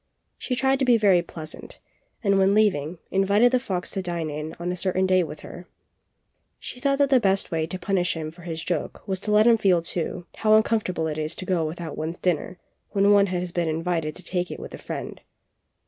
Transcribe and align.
She 0.39 0.55
tried 0.55 0.79
to 0.79 0.83
be 0.85 0.97
very 0.97 1.21
pleasant, 1.21 1.77
and 2.23 2.39
when 2.39 2.55
leaving, 2.55 2.97
invited 3.11 3.51
the 3.51 3.59
fox 3.59 3.91
to 3.91 4.01
dine 4.01 4.55
on 4.59 4.71
a 4.71 4.75
certain 4.75 5.05
day 5.05 5.21
with 5.21 5.41
her. 5.41 5.67
She 6.57 6.79
thought 6.79 6.97
that 6.97 7.11
the 7.11 7.19
best 7.19 7.51
way 7.51 7.67
to 7.67 7.77
punish 7.77 8.15
him 8.17 8.31
for 8.31 8.41
his 8.41 8.63
joke 8.63 9.07
was 9.07 9.19
to 9.19 9.31
let 9.31 9.45
him 9.45 9.59
feel, 9.59 9.83
too, 9.83 10.01
how 10.01 10.05
THE 10.05 10.15
FOX 10.15 10.17
AND 10.17 10.33
THE 10.33 10.39
STORK. 10.39 10.45
43 10.45 10.57
uncomfortable 10.57 11.07
it 11.07 11.17
is 11.19 11.35
to 11.35 11.45
go 11.45 11.65
without 11.67 11.97
one's 11.99 12.17
dinner 12.17 12.57
when 12.89 13.11
one 13.11 13.27
has 13.27 13.51
been 13.51 13.67
invited 13.67 14.15
to 14.15 14.23
take 14.23 14.49
it 14.49 14.59
with 14.59 14.73
a 14.73 14.79
friend. 14.79 15.21